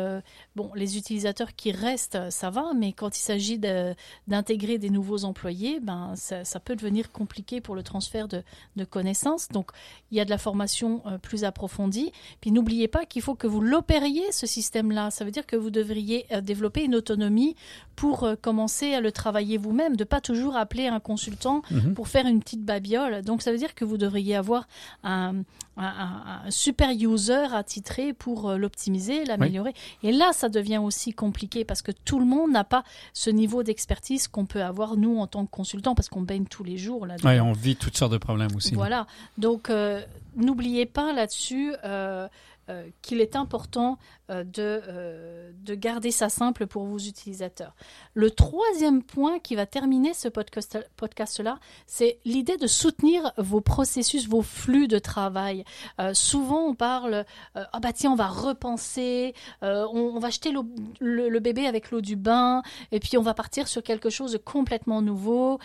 bon, 0.56 0.70
les 0.74 0.96
utilisateurs 0.98 1.54
qui 1.54 1.72
restent, 1.72 2.30
ça 2.30 2.50
va, 2.50 2.72
mais 2.76 2.92
quand 2.92 3.16
il 3.16 3.20
s'agit 3.22 3.58
de- 3.58 3.94
d'intégrer 4.28 4.78
des 4.78 4.90
nouveaux 4.90 5.24
employés, 5.24 5.80
ben, 5.80 6.14
ça, 6.16 6.44
ça 6.44 6.60
peut 6.60 6.76
devenir 6.76 6.83
compliqué 7.12 7.60
pour 7.60 7.74
le 7.74 7.82
transfert 7.82 8.28
de, 8.28 8.42
de 8.76 8.84
connaissances. 8.84 9.48
Donc, 9.48 9.70
il 10.10 10.18
y 10.18 10.20
a 10.20 10.24
de 10.24 10.30
la 10.30 10.38
formation 10.38 11.02
euh, 11.06 11.18
plus 11.18 11.44
approfondie. 11.44 12.12
Puis, 12.40 12.50
n'oubliez 12.50 12.88
pas 12.88 13.04
qu'il 13.04 13.22
faut 13.22 13.34
que 13.34 13.46
vous 13.46 13.60
l'opériez, 13.60 14.30
ce 14.32 14.46
système-là. 14.46 15.10
Ça 15.10 15.24
veut 15.24 15.30
dire 15.30 15.46
que 15.46 15.56
vous 15.56 15.70
devriez 15.70 16.26
euh, 16.32 16.40
développer 16.40 16.84
une 16.84 16.94
autonomie 16.94 17.56
pour 17.96 18.24
euh, 18.24 18.34
commencer 18.36 18.94
à 18.94 19.00
le 19.00 19.12
travailler 19.12 19.56
vous-même, 19.58 19.96
de 19.96 20.04
pas 20.04 20.20
toujours 20.20 20.56
appeler 20.56 20.86
un 20.88 21.00
consultant 21.00 21.62
Mhm. 21.70 21.94
pour 21.94 22.08
faire 22.08 22.26
une 22.26 22.40
petite 22.40 22.64
babiole. 22.64 23.22
Donc 23.22 23.42
ça 23.42 23.52
veut 23.52 23.58
dire 23.58 23.74
que 23.74 23.84
vous 23.84 23.96
devriez 23.98 24.36
avoir 24.36 24.66
un, 25.02 25.42
un- 25.82 26.50
super 26.50 26.90
user 26.90 27.46
attitré 27.52 28.12
pour 28.12 28.50
euh, 28.50 28.56
l'optimiser, 28.56 29.24
l'améliorer. 29.24 29.74
Et 30.02 30.12
là, 30.12 30.32
ça 30.32 30.48
devient 30.48 30.78
aussi 30.78 31.12
compliqué 31.12 31.64
parce 31.64 31.82
que 31.82 31.92
tout 31.92 32.18
le 32.18 32.26
monde 32.26 32.52
n'a 32.52 32.64
pas 32.64 32.84
ce 33.12 33.30
niveau 33.30 33.62
d'expertise 33.62 34.28
qu'on 34.28 34.46
peut 34.46 34.62
avoir 34.62 34.96
nous 34.96 35.18
en 35.18 35.26
tant 35.26 35.44
que 35.46 35.50
consultant 35.50 35.94
parce 35.94 36.08
qu'on 36.08 36.22
baigne 36.22 36.44
tous 36.44 36.64
les 36.64 36.76
jours 36.78 37.06
là. 37.06 37.16
Oui, 37.24 37.40
on 37.40 37.52
vit 37.52 37.76
toutes 37.76 37.96
sortes 37.96 38.12
de 38.12 38.18
problèmes 38.18 38.54
aussi. 38.56 38.74
Voilà. 38.74 39.06
Donc, 39.38 39.70
euh, 39.70 40.02
n'oubliez 40.36 40.86
pas 40.86 41.12
là-dessus, 41.12 41.74
euh, 41.84 42.28
euh, 42.70 42.86
qu'il 43.02 43.20
est 43.20 43.36
important 43.36 43.98
de, 44.30 44.80
euh, 44.88 45.50
de 45.52 45.74
garder 45.74 46.10
ça 46.10 46.30
simple 46.30 46.66
pour 46.66 46.84
vos 46.84 46.98
utilisateurs. 46.98 47.74
Le 48.14 48.30
troisième 48.30 49.02
point 49.02 49.38
qui 49.38 49.54
va 49.54 49.66
terminer 49.66 50.14
ce 50.14 50.28
podcast-là, 50.28 50.84
podcast 50.96 51.42
c'est 51.86 52.18
l'idée 52.24 52.56
de 52.56 52.66
soutenir 52.66 53.32
vos 53.36 53.60
processus, 53.60 54.26
vos 54.26 54.40
flux 54.40 54.88
de 54.88 54.98
travail. 54.98 55.64
souvent, 56.12 56.66
on 56.66 56.74
parle, 56.74 57.24
ah 57.54 57.80
bah 57.80 57.92
tiens, 57.92 58.12
on 58.12 58.16
va 58.16 58.28
repenser, 58.28 59.34
on, 59.62 60.18
va 60.18 60.30
jeter 60.30 60.52
le, 61.00 61.38
bébé 61.38 61.66
avec 61.66 61.90
l'eau 61.90 62.00
du 62.00 62.16
bain, 62.16 62.62
et 62.92 63.00
puis 63.00 63.18
on 63.18 63.22
va 63.22 63.34
partir 63.34 63.68
sur 63.68 63.82
quelque 63.82 64.10
chose 64.10 64.32
de 64.32 64.38
complètement 64.38 65.02
nouveau. 65.02 65.58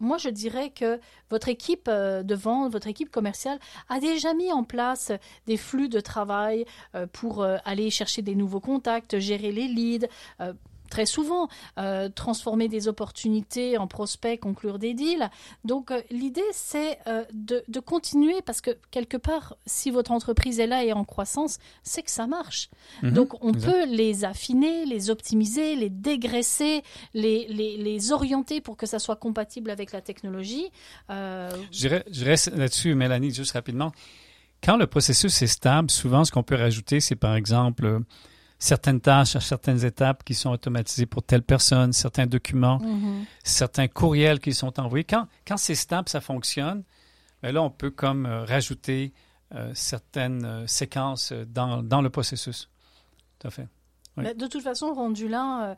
moi, 0.00 0.18
je 0.18 0.28
dirais 0.28 0.70
que 0.70 1.00
votre 1.28 1.48
équipe 1.48 1.88
de 1.88 2.34
vente, 2.34 2.72
votre 2.72 2.86
équipe 2.86 3.10
commerciale 3.10 3.58
a 3.88 4.00
déjà 4.00 4.32
mis 4.34 4.52
en 4.52 4.64
place 4.64 5.12
des 5.46 5.56
flux 5.56 5.88
de 5.88 6.00
travail 6.00 6.64
pour 7.12 7.44
aller 7.44 7.89
chercher 7.90 8.22
des 8.22 8.34
nouveaux 8.34 8.60
contacts, 8.60 9.18
gérer 9.18 9.52
les 9.52 9.68
leads, 9.68 10.08
euh, 10.40 10.52
très 10.90 11.06
souvent, 11.06 11.48
euh, 11.78 12.08
transformer 12.08 12.66
des 12.66 12.88
opportunités 12.88 13.78
en 13.78 13.86
prospects, 13.86 14.40
conclure 14.40 14.80
des 14.80 14.92
deals. 14.92 15.30
Donc 15.64 15.92
euh, 15.92 16.02
l'idée, 16.10 16.42
c'est 16.52 16.98
de, 17.32 17.80
continuer 17.80 18.42
parce 18.44 18.60
que 18.60 18.72
quelque 18.90 19.16
part, 19.16 19.56
si 19.66 19.92
votre 19.92 20.10
entreprise 20.10 20.58
est 20.58 20.66
là 20.66 20.84
et 20.84 20.92
en 20.92 21.04
croissance, 21.04 21.58
c'est 21.84 22.02
que 22.02 22.10
ça 22.10 22.26
marche. 22.26 22.70
Mhm. 23.02 23.12
Donc 23.12 23.44
on 23.44 23.52
peut 23.52 23.86
les 23.86 24.24
affiner, 24.24 24.84
les 24.84 25.10
optimiser, 25.10 25.76
les 25.76 25.90
dégraisser, 25.90 26.82
les, 27.14 27.46
les, 27.46 28.12
orienter 28.12 28.60
pour 28.60 28.76
que 28.76 28.86
ça 28.86 28.98
soit 28.98 29.16
compatible 29.16 29.70
avec 29.70 29.92
la 29.92 30.00
technologie. 30.00 30.70
Je 31.08 32.24
reste 32.24 32.52
là-dessus, 32.56 32.96
Mélanie, 32.96 33.32
juste 33.32 33.52
rapidement. 33.52 33.92
Quand 34.62 34.76
le 34.76 34.86
processus 34.86 35.40
est 35.42 35.46
stable, 35.46 35.90
souvent, 35.90 36.24
ce 36.24 36.32
qu'on 36.32 36.42
peut 36.42 36.56
rajouter, 36.56 37.00
c'est 37.00 37.16
par 37.16 37.34
exemple 37.34 37.86
euh, 37.86 38.00
certaines 38.58 39.00
tâches 39.00 39.36
à 39.36 39.40
certaines 39.40 39.84
étapes 39.84 40.22
qui 40.24 40.34
sont 40.34 40.50
automatisées 40.50 41.06
pour 41.06 41.22
telle 41.22 41.42
personne, 41.42 41.92
certains 41.92 42.26
documents, 42.26 42.78
mm-hmm. 42.78 43.24
certains 43.42 43.88
courriels 43.88 44.38
qui 44.38 44.52
sont 44.52 44.78
envoyés. 44.78 45.04
Quand, 45.04 45.26
quand 45.46 45.56
c'est 45.56 45.74
stable, 45.74 46.08
ça 46.08 46.20
fonctionne, 46.20 46.84
mais 47.42 47.52
là, 47.52 47.62
on 47.62 47.70
peut 47.70 47.90
comme 47.90 48.26
euh, 48.26 48.44
rajouter 48.44 49.14
euh, 49.54 49.72
certaines 49.74 50.66
séquences 50.66 51.32
dans, 51.32 51.82
dans, 51.82 52.02
le 52.02 52.10
processus. 52.10 52.68
Tout 53.38 53.48
à 53.48 53.50
fait. 53.50 53.68
De 54.18 54.46
toute 54.46 54.62
façon, 54.62 54.92
rendu 54.92 55.28
là, 55.28 55.74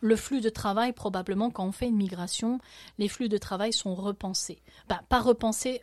le 0.00 0.16
flux 0.16 0.40
de 0.40 0.48
travail, 0.48 0.92
probablement, 0.92 1.50
quand 1.50 1.66
on 1.66 1.72
fait 1.72 1.88
une 1.88 1.96
migration, 1.96 2.58
les 2.98 3.08
flux 3.08 3.28
de 3.28 3.38
travail 3.38 3.72
sont 3.72 3.94
repensés. 3.94 4.62
Ben, 4.88 5.00
pas 5.08 5.20
repensés, 5.20 5.80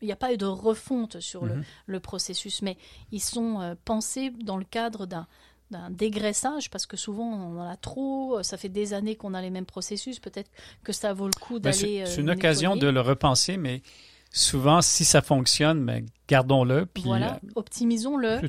il 0.00 0.06
n'y 0.06 0.12
a 0.12 0.16
pas 0.16 0.32
eu 0.32 0.36
de 0.36 0.46
refonte 0.46 1.20
sur 1.20 1.44
le, 1.44 1.62
mhm. 1.88 2.00
processus, 2.00 2.62
mais 2.62 2.76
ils 3.12 3.20
sont 3.20 3.60
euh, 3.60 3.74
pensés 3.84 4.30
dans 4.30 4.56
le 4.56 4.64
cadre 4.64 5.06
d'un 5.06 5.26
dégraissage 5.90 6.70
parce 6.70 6.86
que 6.86 6.96
souvent 6.96 7.24
on 7.24 7.60
en 7.60 7.68
a 7.68 7.76
trop, 7.76 8.42
ça 8.42 8.56
fait 8.56 8.68
des 8.68 8.92
années 8.92 9.14
qu'on 9.14 9.34
a 9.34 9.42
les 9.42 9.50
mêmes 9.50 9.66
processus, 9.66 10.18
peut-être 10.18 10.50
que 10.82 10.92
ça 10.92 11.12
vaut 11.12 11.26
le 11.26 11.40
coup 11.40 11.60
ben, 11.60 11.70
d'aller. 11.70 12.04
C'est 12.06 12.20
une 12.20 12.30
euh, 12.30 12.34
occasion 12.34 12.76
de 12.76 12.88
le 12.88 13.00
repenser, 13.00 13.56
mais 13.56 13.82
souvent, 14.30 14.80
si 14.80 15.04
ça 15.04 15.22
fonctionne, 15.22 15.80
mais 15.80 16.04
gardons-le. 16.28 16.86
voilà, 17.04 17.34
euh, 17.44 17.48
optimisons-le. 17.56 18.40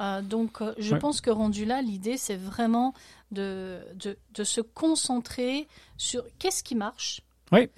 Euh, 0.00 0.22
donc, 0.22 0.60
euh, 0.60 0.74
je 0.78 0.94
pense 0.94 1.20
que 1.20 1.30
rendu 1.30 1.64
là, 1.64 1.82
l'idée, 1.82 2.16
c'est 2.16 2.36
vraiment 2.36 2.94
de, 3.32 3.78
de, 3.94 4.44
se 4.44 4.60
concentrer 4.60 5.66
sur 5.96 6.24
qu'est-ce 6.38 6.62
qui 6.62 6.74
marche. 6.74 7.22
Oui. 7.52 7.68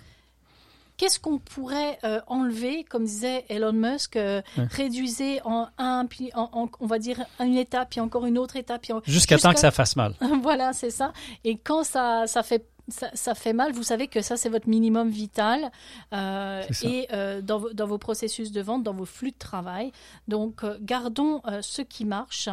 Qu'est-ce 0.97 1.19
qu'on 1.19 1.39
pourrait 1.39 1.99
enlever, 2.29 2.85
comme 2.85 3.05
disait 3.05 3.45
Elon 3.49 3.73
Musk, 3.73 4.17
réduisez 4.57 5.41
en 5.45 5.67
un, 5.77 6.07
puis 6.07 6.31
en, 6.35 6.71
on 6.79 6.87
va 6.87 6.99
dire 7.01 7.25
une 7.41 7.57
étape, 7.57 7.91
puis 7.91 8.01
encore 8.01 8.25
une 8.25 8.39
autre 8.39 8.57
étape. 8.57 8.87
Jusqu'à 9.07 9.37
temps 9.39 9.53
que 9.53 9.59
ça 9.59 9.73
fasse 9.73 9.97
mal. 9.97 10.15
voilà, 10.43 10.73
c'est 10.73 10.91
ça. 10.91 11.13
Et 11.43 11.57
quand 11.57 11.83
ça, 11.83 12.27
ça 12.29 12.45
fait 12.45 12.69
ça, 12.89 13.35
fait 13.35 13.53
mal. 13.53 13.73
Vous 13.73 13.83
savez 13.83 14.09
que 14.09 14.23
ça, 14.23 14.37
c'est 14.37 14.49
votre 14.49 14.69
minimum 14.69 15.09
vital. 15.09 15.71
Euh, 16.13 16.63
et 16.83 17.07
euh, 17.13 17.41
dans, 17.41 17.59
vos 17.59 17.99
processus 17.99 18.53
de 18.53 18.61
vente, 18.61 18.83
dans 18.83 18.95
vos 18.95 19.05
flux 19.05 19.31
de 19.31 19.39
travail. 19.39 19.93
Donc, 20.29 20.65
euh, 20.65 20.77
gardons 20.81 21.43
ce 21.61 21.83
qui 21.83 22.05
marche, 22.05 22.49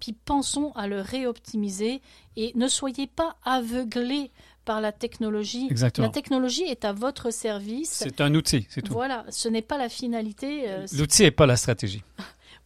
puis 0.00 0.12
pensons 0.12 0.72
à 0.72 0.86
le 0.86 1.00
réoptimiser. 1.00 2.00
Et 2.36 2.52
ne 2.56 2.66
soyez 2.66 3.06
pas 3.06 3.36
aveuglés 3.44 4.30
par 4.64 4.80
la 4.80 4.92
technologie. 4.92 5.68
Exactement. 5.70 6.06
La 6.06 6.12
technologie 6.12 6.64
est 6.64 6.84
à 6.84 6.92
votre 6.92 7.30
service. 7.30 7.90
C'est 7.90 8.20
un 8.20 8.34
outil, 8.34 8.66
c'est 8.70 8.82
tout. 8.82 8.92
Voilà, 8.92 9.24
ce 9.28 9.48
n'est 9.48 9.62
pas 9.62 9.78
la 9.78 9.88
finalité. 9.88 10.66
L'outil 10.96 11.22
n'est 11.22 11.30
pas 11.30 11.46
la 11.46 11.56
stratégie. 11.56 12.02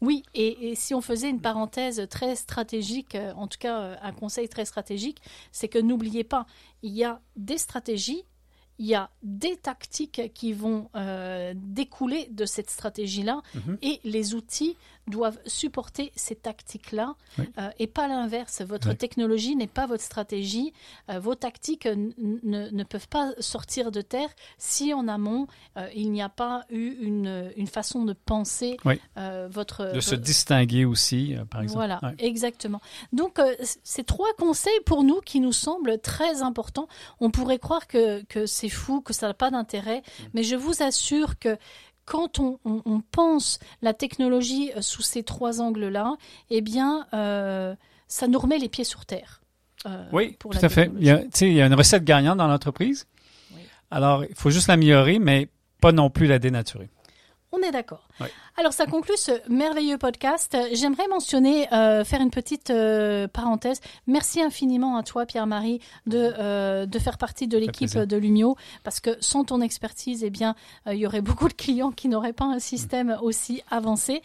Oui, 0.00 0.22
et, 0.34 0.74
si 0.76 0.94
on 0.94 1.00
faisait 1.00 1.28
une 1.28 1.40
parenthèse 1.40 2.06
très 2.08 2.36
stratégique, 2.36 3.16
euh, 3.16 3.32
en 3.34 3.48
tout 3.48 3.58
cas 3.58 3.80
euh, 3.80 3.96
un 4.00 4.12
conseil 4.12 4.48
très 4.48 4.64
stratégique, 4.64 5.20
c'est 5.50 5.68
que 5.68 5.78
n'oubliez 5.78 6.24
pas, 6.24 6.46
il 6.82 6.92
y 6.92 7.04
a 7.04 7.20
des 7.36 7.58
stratégies, 7.58 8.24
il 8.78 8.86
y 8.86 8.94
a 8.94 9.10
des 9.22 9.56
tactiques 9.56 10.32
qui 10.34 10.52
vont 10.52 10.88
euh, 10.94 11.52
découler 11.56 12.28
de 12.30 12.44
cette 12.44 12.70
stratégie-là 12.70 13.42
mhm. 13.54 13.78
et 13.82 14.00
les 14.04 14.34
outils 14.34 14.76
doivent 15.08 15.38
supporter 15.46 16.12
ces 16.16 16.34
tactiques-là 16.34 17.14
euh, 17.38 17.70
et 17.78 17.86
pas 17.86 18.08
l'inverse. 18.08 18.60
Votre 18.60 18.92
technologie 18.92 19.56
n'est 19.56 19.66
pas 19.66 19.86
votre 19.86 20.02
stratégie. 20.02 20.74
Euh, 21.08 21.18
vos 21.18 21.34
tactiques 21.34 21.86
ne 21.86 22.82
peuvent 22.84 23.08
pas 23.08 23.32
sortir 23.38 23.90
de 23.90 24.02
terre 24.02 24.28
si 24.58 24.92
en 24.92 25.08
amont 25.08 25.46
il 25.94 26.12
n'y 26.12 26.20
a 26.20 26.28
pas 26.28 26.64
eu 26.70 26.96
une, 27.00 27.50
une 27.56 27.66
façon 27.66 28.04
de 28.04 28.12
penser 28.12 28.76
votre. 29.50 29.92
De 29.94 30.00
se 30.00 30.14
distinguer 30.14 30.84
aussi, 30.84 31.36
par 31.50 31.62
exemple. 31.62 31.78
Voilà, 31.78 32.00
exactement. 32.18 32.82
Donc, 33.12 33.40
ces 33.82 34.04
trois 34.04 34.32
conseils 34.36 34.80
pour 34.84 35.04
nous 35.04 35.20
qui 35.22 35.40
nous 35.40 35.52
semblent 35.52 35.98
très 35.98 36.42
importants. 36.42 36.88
On 37.18 37.30
pourrait 37.30 37.58
croire 37.58 37.86
que, 37.86 38.22
que 38.24 38.44
c'est 38.44 38.67
fou, 38.70 39.00
que 39.00 39.12
ça 39.12 39.28
n'a 39.28 39.34
pas 39.34 39.50
d'intérêt, 39.50 39.98
mm. 39.98 40.24
mais 40.34 40.42
je 40.42 40.56
vous 40.56 40.82
assure 40.82 41.38
que 41.38 41.56
quand 42.08 42.38
on, 42.38 42.58
pense 43.10 43.58
la 43.82 43.92
technologie 43.92 44.72
euh, 44.74 44.80
sous 44.80 45.02
ces 45.02 45.22
trois 45.22 45.60
angles-là, 45.60 46.16
eh 46.50 46.62
bien, 46.62 47.06
euh, 47.12 47.74
ça 48.06 48.28
nous 48.28 48.38
remet 48.38 48.58
les 48.58 48.68
pieds 48.68 48.84
sur 48.84 49.04
terre. 49.04 49.42
Euh, 49.86 50.04
oui, 50.12 50.36
tout 50.38 50.50
à 50.60 50.68
fait. 50.68 50.90
Il 50.98 51.06
y, 51.06 51.10
a, 51.10 51.20
il 51.42 51.52
y, 51.52 51.60
a, 51.60 51.66
une 51.66 51.74
recette 51.74 52.04
gagnante 52.04 52.38
dans 52.38 52.48
l'entreprise. 52.48 53.06
Alors, 53.90 54.24
il 54.24 54.34
faut 54.34 54.50
juste 54.50 54.68
l'améliorer, 54.68 55.18
mais 55.18 55.48
pas 55.80 55.92
non 55.92 56.10
plus 56.10 56.26
la 56.26 56.38
dénaturer. 56.38 56.88
On 57.52 57.58
est 57.58 57.70
d'accord. 57.70 58.08
Alors, 58.58 58.72
ça 58.72 58.86
conclut 58.86 59.16
ce 59.16 59.30
merveilleux 59.48 59.98
podcast. 59.98 60.56
J'aimerais 60.72 61.06
mentionner, 61.06 61.72
euh, 61.72 62.02
faire 62.02 62.20
une 62.20 62.32
petite 62.32 62.70
euh, 62.70 63.28
parenthèse. 63.28 63.80
Merci 64.08 64.42
infiniment 64.42 64.96
à 64.96 65.04
toi, 65.04 65.26
Pierre-Marie, 65.26 65.78
de, 66.08 66.34
euh, 66.36 66.84
de 66.84 66.98
faire 66.98 67.18
partie 67.18 67.46
de 67.46 67.56
l'équipe 67.56 67.96
de 67.96 68.16
Lumio, 68.16 68.56
parce 68.82 68.98
que 68.98 69.10
sans 69.20 69.44
ton 69.44 69.60
expertise, 69.60 70.24
eh 70.24 70.30
bien, 70.30 70.56
il 70.90 70.96
y 70.96 71.06
aurait 71.06 71.20
beaucoup 71.20 71.46
de 71.46 71.52
clients 71.52 71.92
qui 71.92 72.08
n'auraient 72.08 72.32
pas 72.32 72.46
un 72.46 72.58
système 72.58 73.16
aussi 73.22 73.62
avancé. 73.70 74.22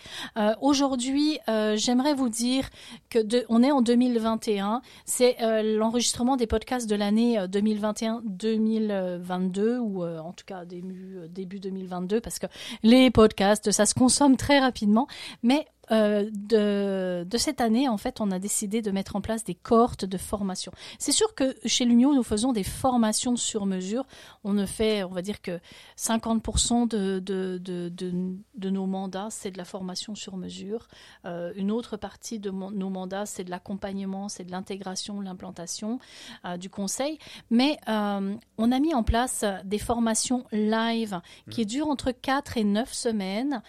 Aujourd'hui, 0.61 1.37
j'aimerais 1.75 2.15
vous 2.15 2.29
dire 2.29 2.71
que 3.11 3.19
de, 3.19 3.45
on 3.49 3.61
est 3.61 3.71
en 3.71 3.83
2021. 3.83 4.81
C'est 5.05 5.37
l'enregistrement 5.77 6.37
des 6.37 6.47
podcasts 6.47 6.89
de 6.89 6.95
l'année 6.95 7.37
2021-2022, 7.37 9.77
ou 9.77 10.03
en 10.03 10.31
tout 10.31 10.45
cas 10.45 10.65
début, 10.65 11.19
début 11.29 11.59
2022, 11.59 12.19
parce 12.19 12.39
que 12.39 12.47
les 12.81 13.11
podcast, 13.11 13.71
ça 13.71 13.85
se 13.85 13.93
consomme 13.93 14.22
très 14.37 14.59
rapidement, 14.59 15.07
mais 15.43 15.67
euh, 15.91 16.29
de, 16.31 17.25
de, 17.29 17.37
cette 17.37 17.59
année, 17.59 17.89
en 17.89 17.97
fait, 17.97 18.21
on 18.21 18.31
a 18.31 18.39
décidé 18.39 18.81
de 18.81 18.91
mettre 18.91 19.15
en 19.15 19.21
place 19.21 19.43
des 19.43 19.55
cohortes 19.55 20.05
de 20.05 20.17
formation. 20.17 20.71
C'est 20.97 21.11
sûr 21.11 21.35
que 21.35 21.55
chez 21.65 21.85
Lumio, 21.85 22.13
nous 22.13 22.23
faisons 22.23 22.53
des 22.53 22.63
formations 22.63 23.35
sur 23.35 23.65
mesure. 23.65 24.05
On 24.43 24.53
ne 24.53 24.65
fait, 24.65 25.03
on 25.03 25.09
va 25.09 25.21
dire 25.21 25.41
que 25.41 25.59
50% 25.97 26.87
de, 26.87 27.19
de, 27.19 27.57
de, 27.57 27.89
de, 27.89 28.69
nos 28.69 28.85
mandats, 28.85 29.27
c'est 29.29 29.51
de 29.51 29.57
la 29.57 29.65
formation 29.65 30.15
sur 30.15 30.37
mesure. 30.37 30.87
Euh, 31.25 31.51
une 31.55 31.71
autre 31.71 31.97
partie 31.97 32.39
de 32.39 32.49
nos 32.49 32.89
mandats, 32.89 33.25
c'est 33.25 33.43
de 33.43 33.49
l'accompagnement, 33.49 34.29
c'est 34.29 34.45
de 34.45 34.51
l'intégration, 34.51 35.19
l'implantation, 35.19 35.99
euh, 36.45 36.57
du 36.57 36.69
conseil. 36.69 37.17
Mais 37.49 37.77
on 37.87 38.71
a 38.71 38.79
mis 38.79 38.93
en 38.93 39.03
place 39.03 39.43
des 39.65 39.79
formations 39.79 40.45
live 40.51 41.19
qui 41.49 41.61
mmh. 41.61 41.65
durent 41.65 41.87
entre 41.87 42.11
4 42.11 42.57
et 42.57 42.63
9 42.63 42.91
semaines, 42.93 43.61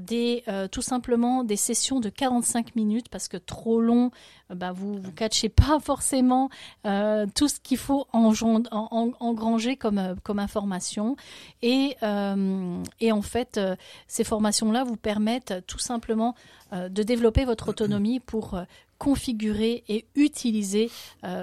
des, 0.00 0.44
tout 0.70 0.82
simplement 0.82 1.44
des 1.44 1.53
sessions 1.56 2.00
de 2.00 2.08
45 2.08 2.76
minutes 2.76 3.08
parce 3.08 3.28
que 3.28 3.36
trop 3.36 3.80
long, 3.80 4.10
euh, 4.50 4.54
bah, 4.54 4.72
vous 4.72 4.98
vous 4.98 5.12
catchez 5.12 5.48
pas 5.48 5.78
forcément 5.82 6.50
euh, 6.86 7.26
tout 7.34 7.48
ce 7.48 7.60
qu'il 7.60 7.78
faut 7.78 8.06
engranger 8.12 9.76
comme, 9.76 9.98
euh, 9.98 10.14
comme 10.22 10.38
information. 10.38 11.16
Et, 11.62 11.96
en 12.02 13.22
fait, 13.22 13.60
ces 14.08 14.24
formations-là 14.24 14.84
vous 14.84 14.96
permettent 14.96 15.54
tout 15.66 15.78
simplement 15.78 16.34
de 16.72 17.02
développer 17.02 17.44
votre 17.44 17.68
autonomie 17.68 18.18
pour 18.18 18.60
configurer 18.98 19.84
et 19.88 20.06
utiliser 20.16 20.90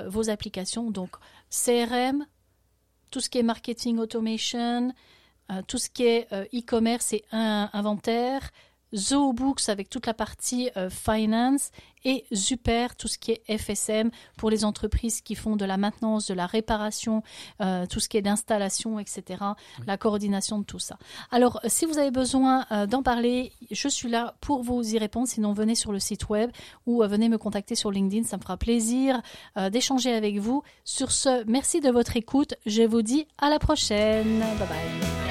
vos 0.07 0.29
applications. 0.29 0.91
Donc, 0.91 1.11
CRM, 1.49 2.25
tout 3.09 3.21
ce 3.21 3.29
qui 3.29 3.37
est 3.37 3.43
marketing 3.43 3.99
automation, 3.99 4.93
tout 5.67 5.77
ce 5.77 5.89
qui 5.89 6.03
est 6.03 6.27
e-commerce 6.53 7.13
et 7.13 7.23
inventaire, 7.31 8.51
ZooBooks 8.93 9.69
avec 9.69 9.89
toute 9.89 10.05
la 10.05 10.13
partie 10.13 10.69
euh, 10.77 10.89
finance 10.89 11.71
et 12.03 12.25
Super, 12.33 12.95
tout 12.95 13.07
ce 13.07 13.17
qui 13.17 13.31
est 13.31 13.57
FSM 13.57 14.09
pour 14.37 14.49
les 14.49 14.65
entreprises 14.65 15.21
qui 15.21 15.35
font 15.35 15.55
de 15.55 15.65
la 15.65 15.77
maintenance, 15.77 16.27
de 16.27 16.33
la 16.33 16.45
réparation, 16.45 17.23
euh, 17.61 17.85
tout 17.85 17.99
ce 17.99 18.09
qui 18.09 18.17
est 18.17 18.21
d'installation, 18.21 18.99
etc., 18.99 19.43
la 19.85 19.97
coordination 19.97 20.59
de 20.59 20.63
tout 20.63 20.79
ça. 20.79 20.97
Alors, 21.31 21.59
euh, 21.63 21.67
si 21.69 21.85
vous 21.85 21.97
avez 21.97 22.11
besoin 22.11 22.65
euh, 22.71 22.87
d'en 22.87 23.03
parler, 23.03 23.51
je 23.69 23.87
suis 23.87 24.09
là 24.09 24.35
pour 24.41 24.63
vous 24.63 24.95
y 24.95 24.97
répondre. 24.97 25.27
Sinon, 25.27 25.53
venez 25.53 25.75
sur 25.75 25.91
le 25.91 25.99
site 25.99 26.29
web 26.29 26.51
ou 26.85 27.03
venez 27.03 27.29
me 27.29 27.37
contacter 27.37 27.75
sur 27.75 27.91
LinkedIn. 27.91 28.23
Ça 28.23 28.37
me 28.37 28.41
fera 28.41 28.57
plaisir 28.57 29.21
d'échanger 29.71 30.13
avec 30.13 30.37
vous. 30.37 30.63
Sur 30.83 31.11
ce, 31.11 31.43
merci 31.45 31.79
de 31.79 31.89
votre 31.89 32.17
écoute. 32.17 32.55
Je 32.65 32.83
vous 32.83 33.01
dis 33.01 33.27
à 33.37 33.49
la 33.49 33.59
prochaine. 33.59 34.39
Bye 34.39 34.67
bye. 34.67 35.30